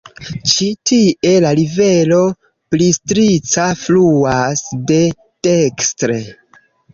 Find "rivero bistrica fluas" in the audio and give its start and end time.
1.59-4.65